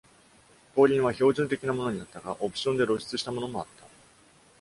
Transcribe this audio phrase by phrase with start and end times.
[0.75, 3.85] 後輪は標準的なものになったが、オプションで露出したものもあった。